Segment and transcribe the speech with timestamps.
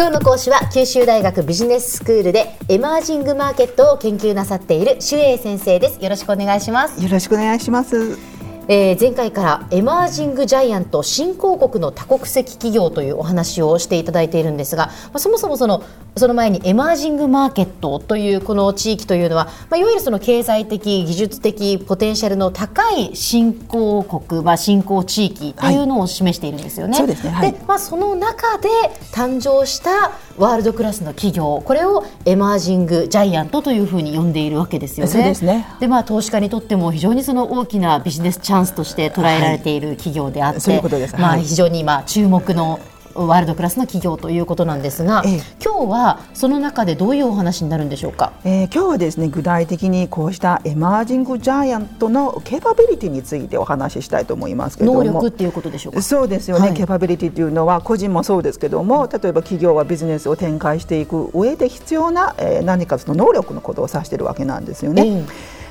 [0.00, 6.02] 今日の講師は九州大学ビジネススクールでエマージングマーケットを研究なさっている周英先生です。
[6.02, 7.04] よろしくお願いします。
[7.04, 8.39] よろしくお願いします。
[8.68, 15.82] えー、前回からエマージングジャイアント新興国の多国籍企業というお話をしていただいているんですが、まあ、そもそもその
[16.16, 26.98] その前にエマージングマーケットというこの地域というのは、まあ、いわゆるその経済的技術的ポテンシャルの高い新興国、まあ、新興地域というのを示しているんですよね。
[26.98, 28.68] はい、そで、ねはい、まあ、その中で
[29.12, 35.12] 誕生したワールドクラスの企業これをエマージングジャイアントというふうに呼んでいるわけですよね。
[35.12, 42.80] そうですねでまあ投資家にとっても非常にその大きなビジネスチャンスとして捉えられている企業であって、はい、まあ非常に今注目の
[43.14, 56.02] ワールドクラスの企業ということなんですが、ええ、今日はその中でどういうお話になるんでしょうか、えー、今日はですね具体的にこうしたエマージングジャイアントのケーパビリティについてお話ししたいと思いますけど能力っていうことでしょうか？
[56.02, 65.04] そうですよね、はい、ケーパビリティというのは個人もそうですけども例えば企業はビジネスを展開していく上で必要な、えー、何かその能力のことを指しているわけなんですよね。
[65.06, 65.24] え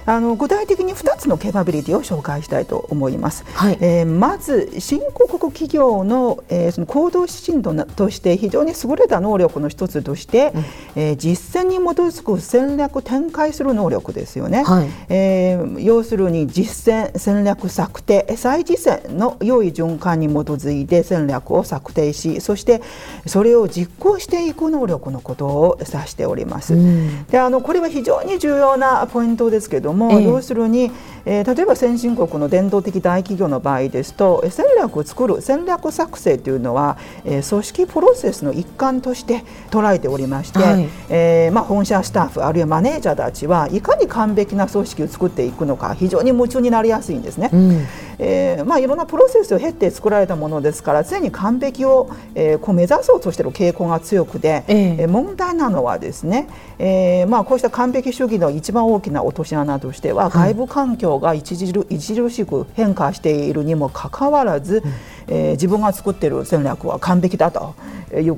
[0.09, 3.45] あの具体的に2つのケーパビリティを紹介したいと思います。
[3.53, 10.65] はい、えー、まず新興国企業の,、えー、その行動指針ととして非常に優れた能力の一つとして、うん、
[10.95, 14.63] えー、実践に基づく戦略展開する能力ですよね。
[14.63, 22.81] はい、えー、要するに実践戦略策定再実践の良い循環に基づいて戦略を策定しそして
[23.27, 26.73] それを実行していく能力のことを指しております。
[26.73, 30.91] うん、であのこれは非常に重要なポイントですけどども、えー、要するに、
[31.25, 47.49] えー、例えば先進国の伝統的大企業の場合ですと戦略を作る戦略作成というのは、えー、組織プロセスの一環として捉えておりまして、はい、えー、まあ、本社スタッフあるいはマネージャーたちはいかに完璧な組織を作っていくのか非常に夢中になりやすいんですね。
[47.51, 47.87] うん
[48.19, 64.93] えーまあ、いろんなプロセスを経て作られたものですから常に完璧を、えー、こう目指そうとしている傾向が強くで、えー、問題なのはですね、えーまあ、こうした完璧主義の一番大きな落とし穴としては、外部環境が著著しく変化しているにもかかわらず、うん。
[65.29, 67.75] えー、自分が作っている戦略は完璧だと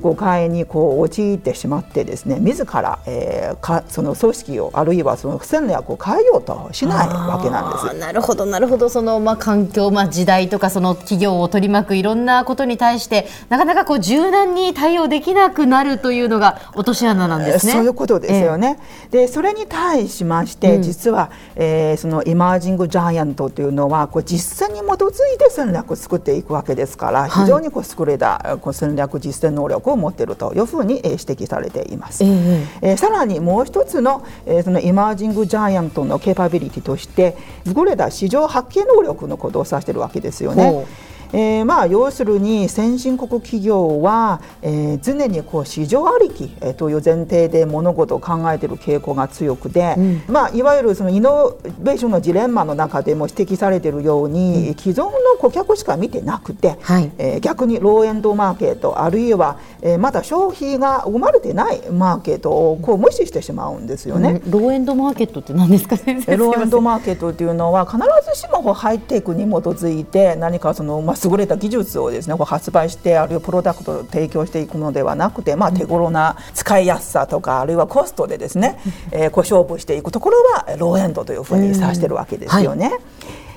[0.00, 7.98] 誤解にこう陥ってしまってですね自ら、えー、かその組織をあるいはその戦略を変えようとしないわけなんです。
[7.98, 17.72] なるほどなるほどその、まあ、環境、まあ、時代とかその企業を取り巻くいろんなことに対してなかなかこう柔軟に対応できなくなるというのが落とし穴なんですね。
[17.72, 18.78] そういうことですよね。
[19.06, 26.96] えー、でそれに対しまして、うん、実は、えー、そのエマージングジャイアントというのはこう実践に基づいて戦略を作っていくわけです。
[26.96, 32.24] から非常にこう優れたこう戦略実践能力を持っているというふうに指摘されています。
[32.24, 40.84] えー、えー、さらにもう一つの,、えー、そのエマージングジャイアントのケーパビリティとして優れた市場発見能力のことを指しているわけですよね。
[41.32, 64.40] えー、まあ要するに先進国企業は、えー、常にこう市場ありき、えー、という前提で物事を考えている傾向が強くで、うん、まあ、いわゆるそのイノベーションのジレンマの中でも指摘されているように、うん、既存の顧客しか見てなくて、はい、えー、逆にローエンドマーケットあるいは、えー、まだ消費が生まれてないマーケットをこう無視してしまうんですよね。
[64.44, 66.36] うん、ローエンドマーケットって何ですか先生？
[66.36, 67.98] ローエンドマーケットっていうのは必
[68.30, 78.78] ずしもハイテクに基づいて何かその、まあ、優れた技術をですねこう発売してあるいはプロダクトを提供していくのではなくて、まあ、手頃な使いやすさとかあるいはコストでですね、
[79.10, 82.88] えー、こう勝負していくところはローエンドというふうに指してるわけですよね。
[82.88, 83.00] はい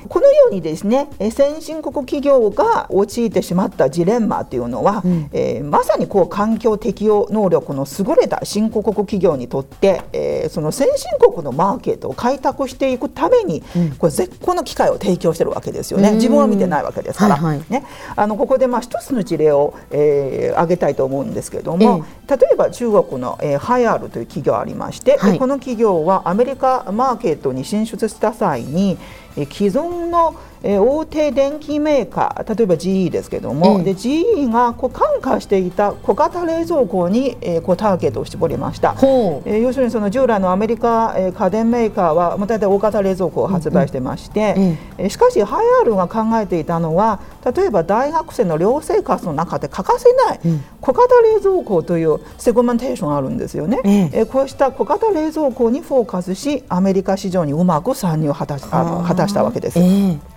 [0.10, 16.14] このようにですね先進国企業が陥ってしまったジレンマというのは、うん、えー、まさにこう環境適応能力の優れた新興国企業にとって、えー、その先進国のマーケットを開拓していくために、うん、これ絶好の機会を提供しているわけですよね。
[16.14, 17.86] 自分は見てないわけですから、はいはい、ね、
[18.16, 28.98] あのここでまあ一つの事例を、えー、挙げたいと思うんですけれども、えー、例えば中国の、えー、ハイアールという企業ありまして、はい、この企業はアメリカマーケットに進出した際に
[29.36, 30.36] 既存の
[30.66, 44.64] えー、大手電機メーカー例えば GE ですけども、うん、で GE がこう看過していた小型冷蔵庫に、えー、こうターゲットを絞りました、えー、要するにその従来のアメリカ、えー、家電メーカーは、まあ、大体大型冷蔵庫を発売してまして、うん。
[44.64, 47.20] うん、えー、しかしハイアールが考えていたのは
[47.56, 50.40] 例えば大学生の寮生活の中で欠かせない
[50.82, 59.78] 小型冷蔵庫というセグメンテーションがあるんですよね、うん、えー、こうした小型冷蔵庫にフォーカスしアメリカ市場にうまく参入を果たし果たしたわけです。
[59.80, 60.35] えー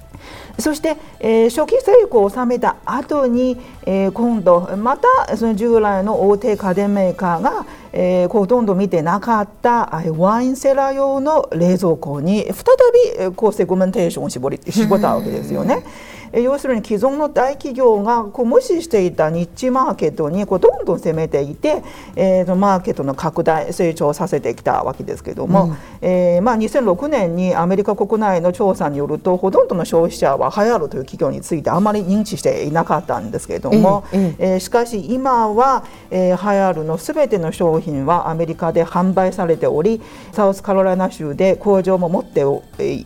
[0.58, 3.56] そして、えー、初期成功を収めた後に、
[3.86, 12.54] えー、今度またその従来の大手家電メーカーが、えー、ほとんど見てなかったワインセラー用の冷蔵庫に再
[13.28, 15.84] びこうセグメンテーションを絞り絞ったわけですよね。
[16.32, 21.82] え要するに既存の大企業がこう無視していたニッチマーケットにこうどんどん攻めていて、
[22.16, 40.00] えー、マーケットの拡大成長させてきたわけですけども、うん、えー、まあ、2006年にアメリカ国内の調査によるとほとんどの消費者は流行るという企業についてあまり認知していなかったんですけれども、ええー、しかし今は、えー、流行るのすべての商品はアメリカで販売されており
[40.32, 42.44] サウスカロライナ州で工場も持って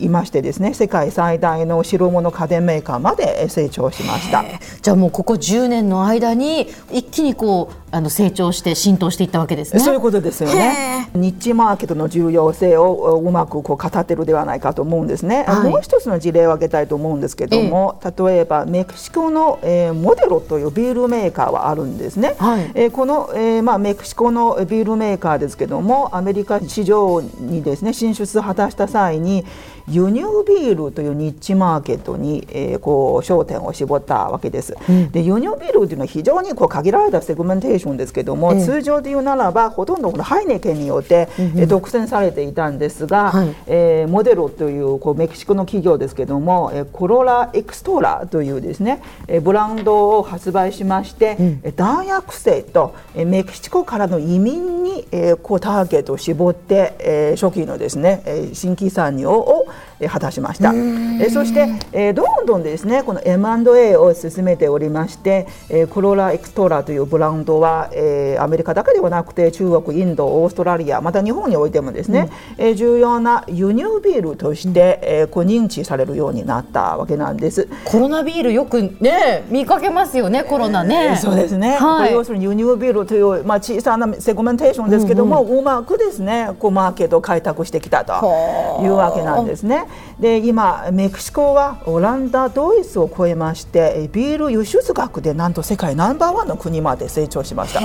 [0.01, 4.43] いましてですね世界最大の白物家電メーカーまで成長しました
[4.81, 9.79] じゃあもうここ10年の間に一気にこうあの成長して浸透していったわけですね。
[9.79, 11.11] そういうことですよね。
[11.13, 15.45] ニッチマーケットの重要性をうまくこう語ってるではないかと思うんですね。
[15.47, 22.33] はい、もう一つの事例を挙げたいと思うんですけども、例えばメキシコの、えー、モデロというビールメーカーはあるんですね。
[22.39, 29.45] はい、えー、この、えー、まあメキシコのビールメーカーですけども、アメリカ市場にですね進出を果たした際に
[29.87, 34.75] 輸入ビールというニッチマーケットに、えー、こう焦点を絞ったわけです。
[34.89, 59.65] うん、で輸入ビールというのは非常にこう限られたセグメンテーションですけども、通常で言うならばほとんどこのハイネケンによって、うん、独占されていたんですが、はい、えー、モデロというこうメキシコの企業ですけども、えー、コロナエクストラというですね、えー、ブランドを発売しまして、うん、大学生と、えー、メキシコからの移民に、えー、こうターゲットを絞って、えー、初期のですね、えー、新規参入を
[60.07, 60.73] 果たしました。
[60.73, 77.67] えそして、えー、どんどんですねこの M&A を進めておりまして、えー、コロナエクストラというブランドは、えー、アメリカだけではなくて中国、インド、オーストラリアまた日本においてもですね、うん、えー、重要な輸入ビールとして、えー、こう認知されるようになったわけなんです。
[77.85, 81.09] コロナビールよくね見かけますよねコロナね。
[81.11, 81.77] えー、そうですね。
[81.77, 89.85] はい、要するに輸入ビールというまあ小さなセグメンテーションですけども、うんうん、うまくですねこうマーケットを開拓してきたというわけなんですね。
[90.19, 97.81] で今メキシコはオランダドイツを超えましてビール輸出額でなんと世界ナンバーワンの国まで成長しました。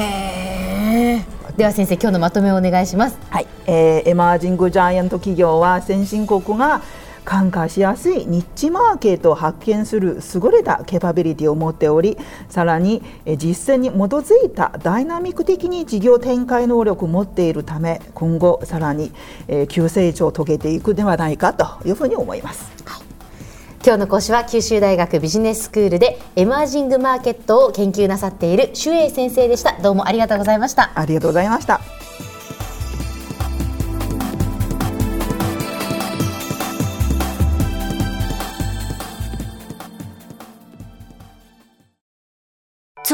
[1.56, 3.18] では先生今日のまとめをお願いします。
[3.30, 6.82] はい、えー、エマージングジャイアント企業は先進国が
[7.28, 12.16] 感化しやすいニッチマーケットを発見する優れたケパビリティを持っており
[12.48, 13.02] さらに
[13.36, 19.12] 実践に基づいたダイナミック的に事業展開能力を持っているため今後さらに
[19.68, 22.72] 急成長を遂げていくではないかというふうに思います。
[22.86, 23.02] はい。
[23.84, 29.78] 今日の講師は九州大学ビジネススクールでエマージングマーケットを研究なさっている周英先生でした。
[29.82, 30.92] どうもありがとうございました。
[30.94, 31.80] ありがとうございました